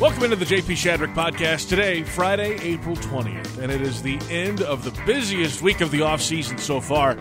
[0.00, 1.68] Welcome into the JP Shadrick podcast.
[1.68, 5.98] Today, Friday, April 20th, and it is the end of the busiest week of the
[5.98, 7.16] offseason so far.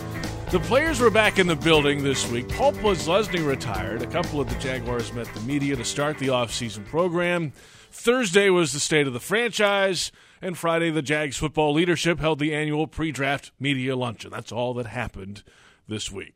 [0.52, 2.48] The players were back in the building this week.
[2.50, 4.04] Paul Posluszny retired.
[4.04, 7.52] A couple of the Jaguars met the media to start the offseason program.
[7.90, 12.54] Thursday was the state of the franchise, and Friday, the Jags football leadership held the
[12.54, 14.30] annual pre draft media luncheon.
[14.30, 15.42] That's all that happened
[15.88, 16.36] this week.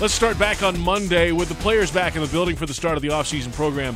[0.00, 2.96] Let's start back on Monday with the players back in the building for the start
[2.96, 3.94] of the offseason program.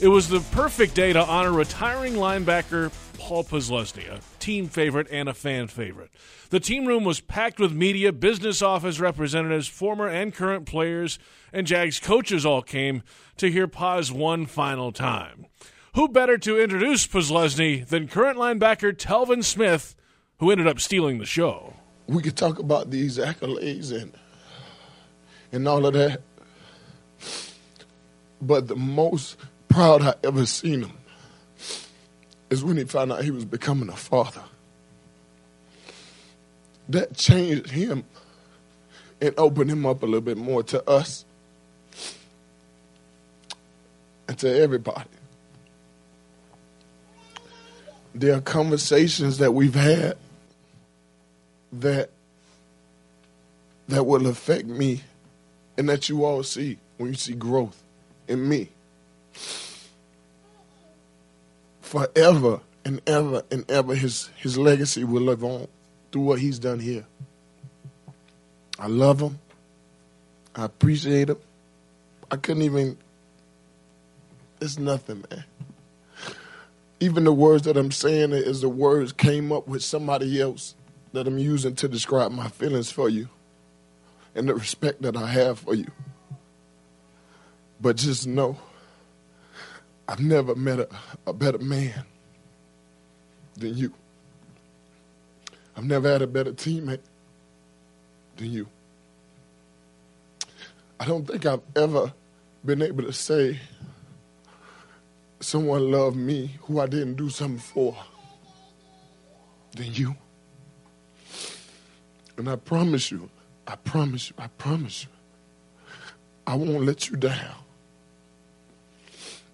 [0.00, 5.28] It was the perfect day to honor retiring linebacker Paul Posluszny, a team favorite and
[5.28, 6.12] a fan favorite.
[6.50, 11.18] The team room was packed with media, business office representatives, former and current players,
[11.52, 13.02] and Jags coaches all came
[13.38, 15.46] to hear Poz one final time.
[15.96, 19.96] Who better to introduce Posluszny than current linebacker Telvin Smith,
[20.38, 21.74] who ended up stealing the show?
[22.06, 24.12] We could talk about these accolades and
[25.50, 26.22] and all of that,
[28.40, 29.36] but the most
[29.78, 30.92] proud I ever seen him
[32.50, 34.42] is when he found out he was becoming a father.
[36.88, 38.02] That changed him
[39.20, 41.24] and opened him up a little bit more to us
[44.26, 45.08] and to everybody.
[48.16, 50.16] There are conversations that we've had
[51.74, 52.10] that
[53.86, 55.02] that will affect me
[55.76, 57.80] and that you all see when you see growth
[58.26, 58.70] in me
[61.88, 65.66] forever and ever and ever his his legacy will live on
[66.12, 67.06] through what he's done here.
[68.78, 69.38] I love him.
[70.54, 71.38] I appreciate him.
[72.30, 72.98] I couldn't even
[74.60, 75.44] it's nothing, man.
[77.00, 80.74] Even the words that I'm saying is the words came up with somebody else
[81.14, 83.30] that I'm using to describe my feelings for you
[84.34, 85.90] and the respect that I have for you.
[87.80, 88.58] But just know
[90.08, 90.88] I've never met a,
[91.26, 92.04] a better man
[93.56, 93.92] than you.
[95.76, 97.00] I've never had a better teammate
[98.36, 98.68] than you.
[100.98, 102.12] I don't think I've ever
[102.64, 103.60] been able to say
[105.40, 107.96] someone loved me who I didn't do something for
[109.76, 110.16] than you.
[112.36, 113.30] And I promise you,
[113.66, 115.10] I promise you, I promise you,
[116.46, 117.54] I won't let you down.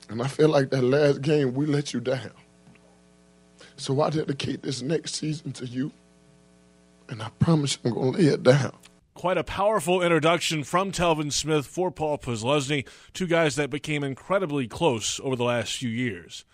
[0.09, 2.31] And I feel like that last game, we let you down.
[3.76, 5.92] So I dedicate this next season to you.
[7.09, 8.76] And I promise I'm going to lay it down.
[9.14, 14.66] Quite a powerful introduction from Telvin Smith for Paul Posluszny, two guys that became incredibly
[14.66, 16.44] close over the last few years.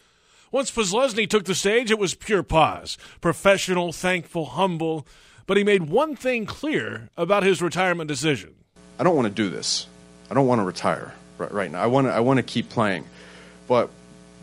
[0.53, 2.99] Once Posluszny took the stage, it was pure Poz.
[3.21, 5.06] Professional, thankful, humble.
[5.47, 8.55] But he made one thing clear about his retirement decision.
[8.99, 9.87] I don't want to do this.
[10.31, 11.83] I don't want to retire right, right now.
[11.83, 13.05] I want to, I want to keep playing.
[13.70, 13.88] But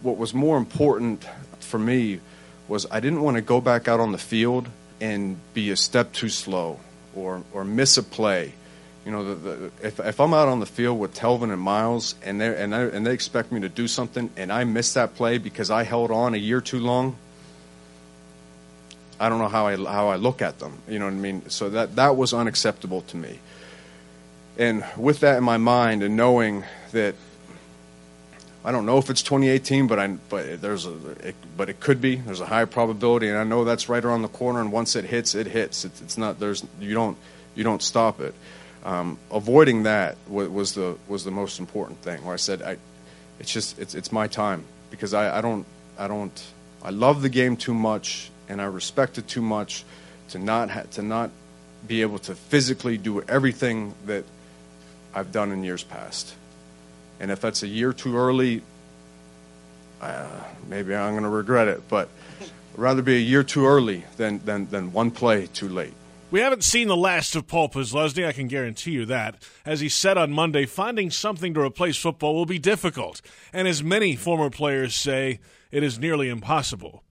[0.03, 1.27] what was more important
[1.59, 2.21] for me
[2.69, 4.69] was I didn't want to go back out on the field
[5.01, 6.79] and be a step too slow
[7.13, 8.53] or, or miss a play.
[9.05, 12.15] You know, the, the, if, if I'm out on the field with Telvin and Myles
[12.23, 15.39] and, they and, and they expect me to do something and I miss that play
[15.39, 17.17] because I held on a year too long,
[19.19, 20.77] I don't know how I, how I look at them.
[20.87, 21.49] You know what I mean?
[21.49, 23.39] So that, that was unacceptable to me.
[24.57, 27.15] And with that in my mind and knowing that
[28.67, 32.01] I don't know if it's 2018, but I but there's a it, but it could
[32.01, 32.17] be.
[32.17, 34.59] There's a high probability, and I know that's right around the corner.
[34.59, 35.85] And once it hits, it hits.
[35.85, 37.17] It's, it's not there's you don't
[37.55, 38.35] you don't stop it.
[38.83, 42.25] Um, avoiding that was, was, the was the most important thing.
[42.25, 42.75] Where I said I,
[43.39, 45.65] it's just it's it's my time because I, I don't
[45.97, 46.43] I don't
[46.83, 49.85] I love the game too much and I respect it too much
[50.31, 51.31] to not ha- to not
[51.87, 54.25] be able to physically do everything that
[55.15, 56.35] I've done in years past.
[57.19, 58.61] And if that's a year too early,
[60.01, 60.27] uh,
[60.67, 61.87] maybe I'm going to regret it.
[61.89, 65.93] But I'd rather be a year too early than, than, than one play too late.
[66.29, 69.41] We haven't seen the last of Paul Posluszny, I can guarantee you that.
[69.65, 73.21] As he said on Monday, finding something to replace football will be difficult.
[73.53, 75.39] And as many former players say,
[75.71, 77.03] it is nearly impossible.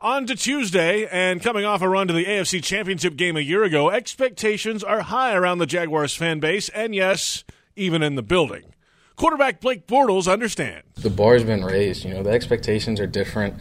[0.00, 3.62] On to Tuesday, and coming off a run to the AFC Championship game a year
[3.62, 7.44] ago, expectations are high around the Jaguars fan base, and yes,
[7.76, 8.74] even in the building.
[9.20, 10.86] Quarterback Blake Bortles understands.
[10.96, 12.06] The bar's been raised.
[12.06, 13.54] You know, the expectations are different.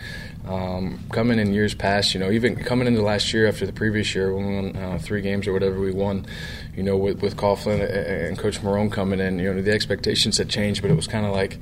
[0.47, 4.15] Um, coming in years past, you know, even coming into last year after the previous
[4.15, 6.25] year, when we won uh, three games or whatever we won,
[6.77, 10.47] you know, with, with Coughlin and Coach Marrone coming in, you know, the expectations had
[10.47, 11.57] changed, but it was kind of like,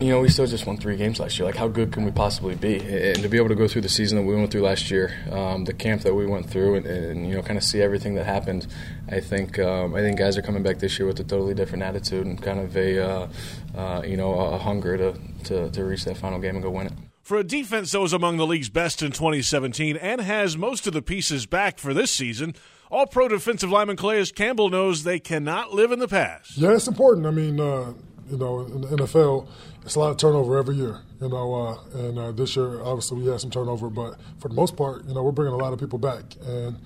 [0.00, 1.46] you know, we still just won three games last year.
[1.46, 2.76] Like, how good can we possibly be?
[2.76, 5.12] And to be able to go through the season that we went through last year,
[5.32, 8.14] um, the camp that we went through, and, and, you know, kind of see everything
[8.14, 8.68] that happened,
[9.10, 11.82] I think um, I think guys are coming back this year with a totally different
[11.82, 13.28] attitude and kind of a uh,
[13.74, 15.14] uh, you know a hunger to,
[15.44, 16.92] to to reach that final game and go win it.
[17.22, 20.94] For a defense that was among the league's best in 2017 and has most of
[20.94, 22.54] the pieces back for this season,
[22.90, 26.56] all pro defensive lineman Calais Campbell knows they cannot live in the past.
[26.56, 27.26] Yeah, it's important.
[27.26, 27.92] I mean, uh,
[28.30, 29.48] you know, in the NFL,
[29.84, 31.00] it's a lot of turnover every year.
[31.20, 34.54] You know, uh, and uh, this year obviously we had some turnover, but for the
[34.54, 36.76] most part, you know, we're bringing a lot of people back, and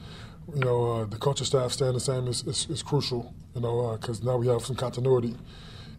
[0.54, 3.34] you know, uh, the coaching staff staying the same is, is, is crucial.
[3.54, 5.36] You know, because uh, now we have some continuity,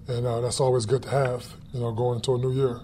[0.07, 1.45] and uh, that's always good to have.
[1.73, 2.81] You know, going into a new year.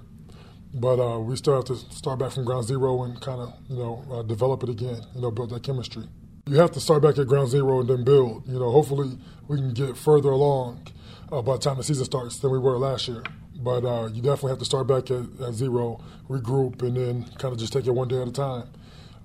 [0.71, 3.77] But uh, we still have to start back from ground zero and kind of, you
[3.77, 5.01] know, develop it again.
[5.15, 6.03] You know, build that chemistry.
[6.45, 8.47] You have to start back at ground zero and then build.
[8.47, 9.17] You know, hopefully
[9.47, 10.85] we can get further along
[11.31, 13.24] uh, by the time the season starts than we were last year.
[13.62, 17.52] But uh, you definitely have to start back at, at, zero, regroup, and then kind
[17.52, 18.70] of just take it one day at a time.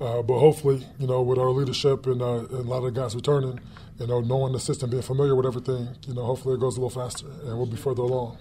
[0.01, 3.01] Uh, but hopefully, you know, with our leadership and, uh, and, a lot of the
[3.01, 3.61] guys returning,
[4.01, 6.81] you know, knowing the system, being familiar with everything, you know, hopefully it goes a
[6.81, 8.37] little faster and we'll be further along.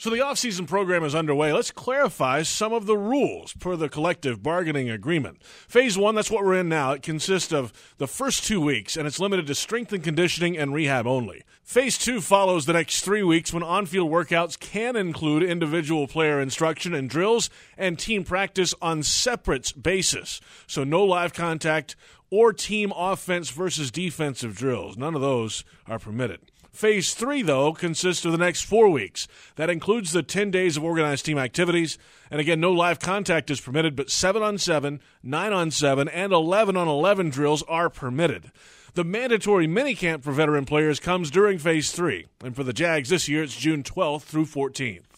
[0.00, 1.52] So the offseason program is underway.
[1.52, 5.42] Let's clarify some of the rules per the collective bargaining agreement.
[5.42, 6.92] Phase one, that's what we're in now.
[6.92, 10.72] It consists of the first two weeks, and it's limited to strength and conditioning and
[10.72, 11.42] rehab only.
[11.62, 16.40] Phase two follows the next three weeks when on field workouts can include individual player
[16.40, 20.40] instruction and drills and team practice on separate basis.
[20.66, 21.94] So no live contact
[22.30, 24.96] or team offense versus defensive drills.
[24.96, 26.49] None of those are permitted.
[26.72, 29.26] Phase three, though, consists of the next four weeks.
[29.56, 31.98] That includes the 10 days of organized team activities.
[32.30, 36.32] And again, no live contact is permitted, but 7 on 7, 9 on 7, and
[36.32, 38.52] 11 on 11 drills are permitted.
[38.94, 42.26] The mandatory minicamp for veteran players comes during Phase 3.
[42.44, 45.09] And for the Jags this year, it's June 12th through 14th.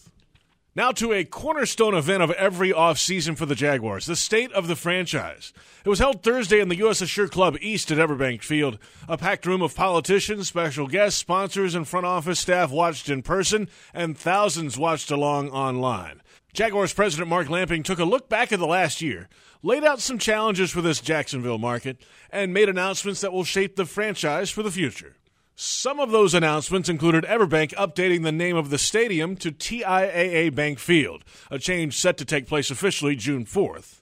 [0.75, 4.75] Now to a cornerstone event of every offseason for the Jaguars, the state of the
[4.75, 5.53] franchise.
[5.85, 7.03] It was held Thursday in the U.S.
[7.03, 8.79] Assure Club East at Everbank Field.
[9.07, 13.69] A packed room of politicians, special guests, sponsors, and front office staff watched in person,
[13.93, 16.23] and thousands watched along online.
[16.55, 19.29] Jaguars President Mark Lamping took a look back at the last year,
[19.63, 21.99] laid out some challenges for this Jacksonville market,
[22.31, 25.17] and made announcements that will shape the franchise for the future.
[25.55, 30.79] Some of those announcements included Everbank updating the name of the stadium to TIAA Bank
[30.79, 34.01] Field, a change set to take place officially June 4th.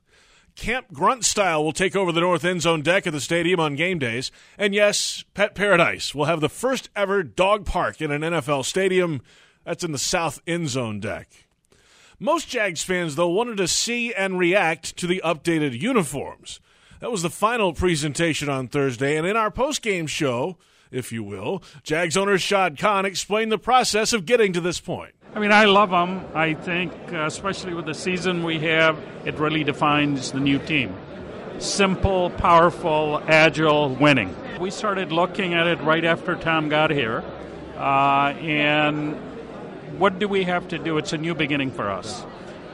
[0.55, 3.77] Camp Grunt Style will take over the north end zone deck of the stadium on
[3.77, 4.31] game days.
[4.59, 9.23] And yes, Pet Paradise will have the first ever dog park in an NFL stadium.
[9.65, 11.29] That's in the south end zone deck.
[12.19, 16.61] Most Jags fans, though, wanted to see and react to the updated uniforms.
[17.01, 20.59] That was the final presentation on Thursday, and in our post-game show,
[20.91, 21.63] if you will.
[21.83, 25.15] Jags owner Shad Khan explained the process of getting to this point.
[25.35, 26.25] I mean, I love them.
[26.35, 30.95] I think, uh, especially with the season we have, it really defines the new team.
[31.59, 34.35] Simple, powerful, agile, winning.
[34.59, 37.23] We started looking at it right after Tom got here.
[37.77, 39.15] Uh, and
[39.99, 40.99] what do we have to do?
[40.99, 42.25] It's a new beginning for us.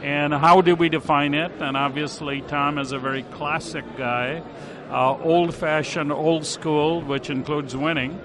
[0.02, 1.52] And how do we define it?
[1.60, 4.42] And obviously, Tom is a very classic guy
[4.90, 8.20] uh, old fashioned, old school, which includes winning.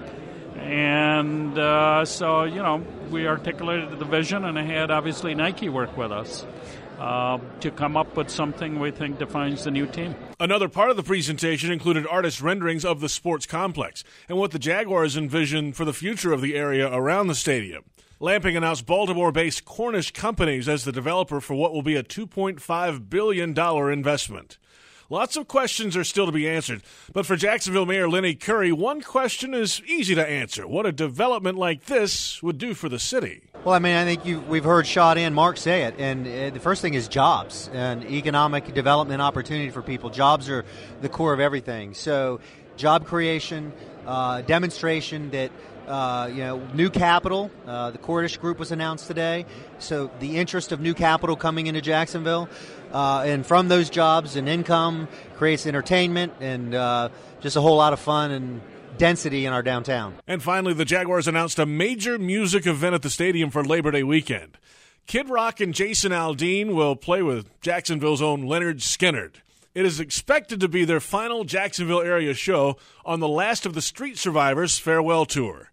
[0.56, 6.12] And uh, so, you know, we articulated the vision and had obviously Nike work with
[6.12, 6.46] us.
[6.98, 10.14] Uh, to come up with something we think defines the new team.
[10.38, 14.58] Another part of the presentation included artist renderings of the sports complex and what the
[14.58, 17.82] Jaguars envision for the future of the area around the stadium.
[18.20, 23.10] Lamping announced Baltimore based Cordish Companies as the developer for what will be a $2.5
[23.10, 24.58] billion investment.
[25.10, 26.82] Lots of questions are still to be answered.
[27.12, 30.66] But for Jacksonville Mayor Lenny Curry, one question is easy to answer.
[30.66, 33.42] What a development like this would do for the city.
[33.64, 35.94] Well, I mean, I think we've heard Shad and Mark say it.
[35.98, 40.10] And uh, the first thing is jobs and economic development opportunity for people.
[40.10, 40.64] Jobs are
[41.00, 41.94] the core of everything.
[41.94, 42.40] So,
[42.76, 43.72] job creation,
[44.06, 45.52] uh, demonstration that
[45.86, 47.50] uh, you know, new capital.
[47.66, 49.46] Uh, the Cordish Group was announced today,
[49.78, 52.48] so the interest of new capital coming into Jacksonville,
[52.92, 57.08] uh, and from those jobs and income creates entertainment and uh,
[57.40, 58.60] just a whole lot of fun and
[58.98, 60.14] density in our downtown.
[60.26, 64.02] And finally, the Jaguars announced a major music event at the stadium for Labor Day
[64.02, 64.58] weekend.
[65.06, 69.36] Kid Rock and Jason Aldean will play with Jacksonville's own Lynyrd Skynyrd.
[69.74, 73.82] It is expected to be their final Jacksonville area show on the last of the
[73.82, 75.71] Street Survivors farewell tour.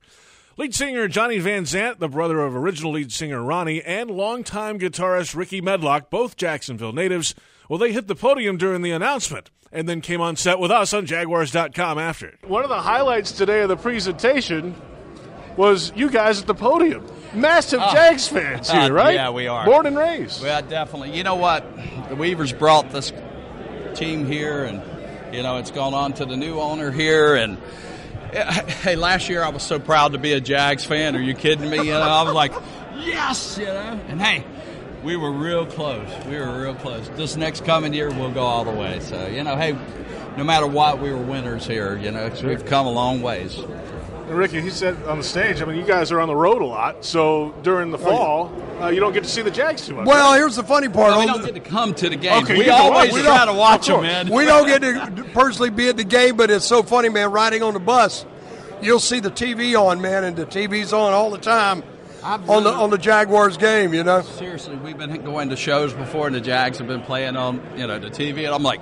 [0.59, 5.33] Lead singer Johnny Van Zant, the brother of original lead singer Ronnie, and longtime guitarist
[5.33, 7.33] Rickey Medlocke, both Jacksonville natives,
[7.69, 10.93] well, they hit the podium during the announcement and then came on set with us
[10.93, 12.37] on Jaguars.com after.
[12.45, 14.75] One of the highlights today of the presentation
[15.55, 17.05] was you guys at the podium.
[17.33, 19.13] Massive Jags fans here, Uh, right?
[19.13, 19.63] yeah, we are.
[19.65, 20.43] Born and raised.
[20.43, 21.15] Well, definitely.
[21.15, 21.63] You know what?
[22.09, 23.13] The Weavers brought this
[23.95, 24.81] team here, and
[25.33, 27.35] you know it's gone on to the new owner here.
[27.35, 27.57] And
[28.83, 31.15] hey, last year I was so proud to be a Jags fan.
[31.15, 31.77] Are you kidding me?
[31.77, 32.53] You know, I was like,
[32.99, 33.99] yes, you know.
[34.07, 34.43] And hey,
[35.03, 36.07] we were real close.
[36.25, 37.09] We were real close.
[37.15, 38.99] This next coming year, we'll go all the way.
[38.99, 39.77] So you know, hey,
[40.37, 41.97] no matter what, we were winners here.
[41.97, 43.57] You know, we've come a long ways.
[44.29, 46.61] And Ricky, he said on the stage, I mean, you guys are on the road
[46.61, 49.95] a lot, so during the fall, uh, you don't get to see the Jags too
[49.95, 50.05] much.
[50.05, 51.11] Well, here's the funny part.
[51.13, 52.43] Well, we don't get to come to the game.
[52.43, 53.19] Okay, you we get to always watch.
[53.19, 54.29] We try don't- to watch them, man.
[54.29, 57.31] we don't get to personally be at the game, but it's so funny, man.
[57.31, 58.23] Riding on the bus,
[58.83, 61.81] you'll see the TV on, man, and the TV's on all the time
[62.23, 63.95] I've on the on the Jaguars game.
[63.95, 67.35] You know, Seriously, we've been going to shows before, and the Jags have been playing
[67.35, 68.79] on you know the TV, and I'm like,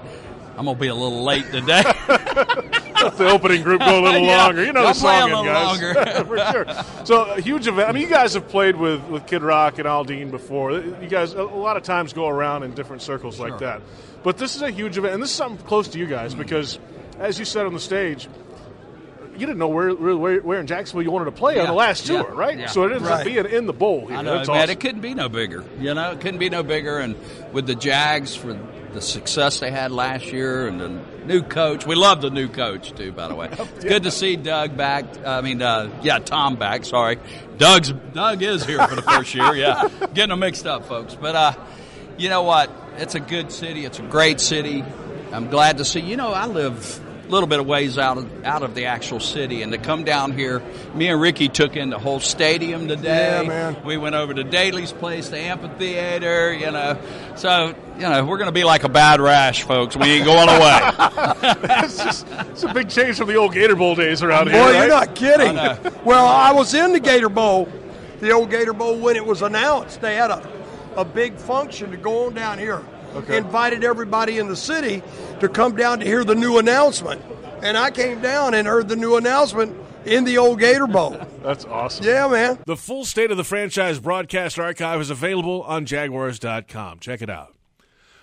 [0.58, 1.84] I'm gonna be a little late today.
[3.18, 4.63] the opening group go a little Yeah, longer.
[4.66, 5.82] You know y'all the play a song, little guys.
[5.82, 6.25] longer.
[6.25, 7.06] For sure.
[7.06, 7.89] So a huge event.
[7.89, 10.72] I mean, you guys have played with, with Kid Rock and Aldean before.
[10.72, 13.82] You guys a lot of times go around in different circles like that.
[14.24, 16.42] But this is a huge event, and this is something close to you guys mm-hmm.
[16.42, 16.80] because,
[17.20, 18.27] as you said on the stage,
[19.34, 22.10] you didn't know where where, where in Jacksonville you wanted to play on the last
[22.10, 22.58] yeah, tour, right?
[22.58, 22.66] yeah.
[22.66, 23.25] So it ends up Right.
[23.25, 24.08] being in the bowl.
[24.08, 24.18] Here.
[24.18, 24.58] I know, That's man.
[24.58, 24.70] awesome.
[24.72, 25.63] It couldn't be no bigger.
[25.80, 26.98] You know, it couldn't be no bigger.
[26.98, 27.16] And
[27.54, 28.58] with the Jags for
[28.94, 32.93] the success they had last year, and the new coach, we love the new coach
[32.93, 33.12] too.
[33.12, 35.05] By the way, it's good to see Doug back.
[35.25, 36.86] I mean, uh, yeah, Tom back.
[36.86, 37.19] Sorry,
[37.57, 39.53] Doug's Doug is here for the first year.
[39.55, 41.15] Yeah, getting them mixed up, folks.
[41.15, 41.53] But uh,
[42.17, 42.72] you know what?
[42.98, 43.86] It's a good city.
[43.86, 44.84] It's a great city.
[45.31, 46.00] I'm glad to see.
[46.00, 49.62] You know, I live little bit of ways out of out of the actual city,
[49.62, 50.62] and to come down here,
[50.93, 53.41] me and Ricky took in the whole stadium today.
[53.43, 53.84] Yeah, man.
[53.84, 56.53] We went over to Daly's place, the amphitheater.
[56.53, 57.00] You know,
[57.36, 59.96] so you know we're going to be like a bad rash, folks.
[59.96, 60.79] We ain't going away.
[61.84, 64.63] it's just it's a big change from the old Gator Bowl days around here.
[64.63, 64.81] boy, here.
[64.81, 65.57] you're not kidding.
[65.57, 65.77] I.
[66.03, 67.69] Well, I was in the Gator Bowl,
[68.19, 70.01] the old Gator Bowl when it was announced.
[70.01, 70.57] They had a
[70.98, 72.84] a big function to go on down here.
[73.29, 75.01] Invited everybody in the city
[75.39, 77.21] to come down to hear the new announcement,
[77.62, 81.17] and I came down and heard the new announcement in the old Gator Bowl.
[81.43, 82.05] That's awesome.
[82.05, 82.59] Yeah, man.
[82.65, 87.00] The full state of the franchise broadcast archive is available on Jaguars.com.
[87.00, 87.53] Check it out.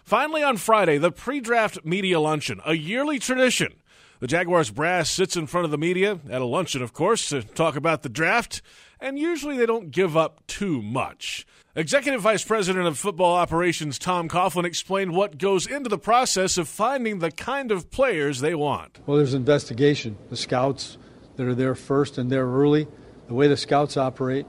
[0.04, 3.74] Finally, on Friday, the pre draft media luncheon, a yearly tradition.
[4.20, 7.42] The Jaguars brass sits in front of the media, at a luncheon, of course, to
[7.42, 8.62] talk about the draft,
[9.04, 11.46] and usually they don't give up too much.
[11.76, 16.68] Executive Vice President of Football Operations Tom Coughlin explained what goes into the process of
[16.68, 19.00] finding the kind of players they want.
[19.04, 20.16] Well, there's investigation.
[20.30, 20.96] The scouts
[21.36, 22.88] that are there first and there early,
[23.28, 24.46] the way the scouts operate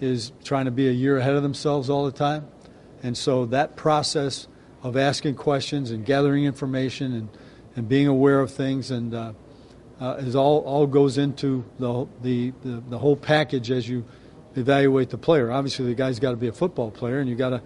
[0.00, 2.48] is trying to be a year ahead of themselves all the time.
[3.02, 4.48] And so that process
[4.82, 7.28] of asking questions and gathering information and,
[7.76, 9.32] and being aware of things and uh,
[10.00, 14.04] uh, is all, all goes into the, the, the, the whole package as you
[14.56, 15.52] evaluate the player.
[15.52, 17.62] Obviously, the guy's got to be a football player, and you got to,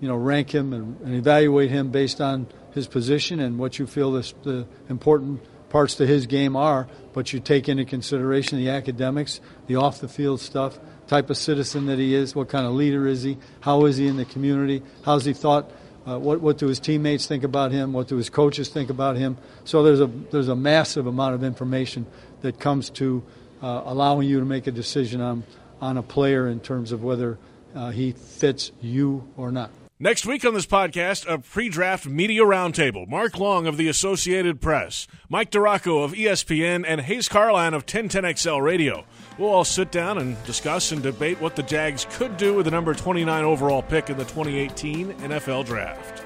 [0.00, 3.86] you know, rank him and, and evaluate him based on his position and what you
[3.86, 5.40] feel this, the important
[5.70, 6.88] parts to his game are.
[7.12, 11.86] But you take into consideration the academics, the off the field stuff, type of citizen
[11.86, 14.82] that he is, what kind of leader is he, how is he in the community,
[15.04, 15.70] how's he thought.
[16.06, 17.92] Uh, what, what do his teammates think about him?
[17.92, 19.36] What do his coaches think about him?
[19.64, 22.06] So there's a there's a massive amount of information
[22.42, 23.24] that comes to
[23.62, 25.42] uh, allowing you to make a decision on
[25.80, 27.38] on a player in terms of whether
[27.74, 29.70] uh, he fits you or not.
[29.98, 33.08] Next week on this podcast, a pre draft media roundtable.
[33.08, 38.62] Mark Long of the Associated Press, Mike DiRocco of ESPN, and Hays Carlyon of 1010XL
[38.62, 39.06] Radio.
[39.38, 42.70] We'll all sit down and discuss and debate what the Jags could do with the
[42.70, 46.25] number 29 overall pick in the 2018 NFL Draft.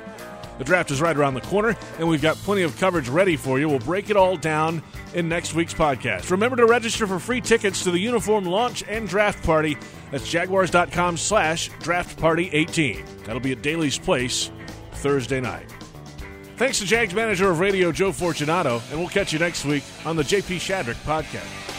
[0.61, 3.59] The draft is right around the corner, and we've got plenty of coverage ready for
[3.59, 3.67] you.
[3.67, 4.83] We'll break it all down
[5.15, 6.31] in next week's podcast.
[6.31, 9.79] Remember to register for free tickets to the uniform launch and draft party.
[10.11, 13.03] That's jaguars.com slash draft party 18.
[13.25, 14.51] That'll be at Daly's Place
[14.97, 15.75] Thursday night.
[16.59, 20.17] Thanks to Jags manager of radio Joe Fortunato, and we'll catch you next week on
[20.17, 21.70] the JP Shadrick podcast.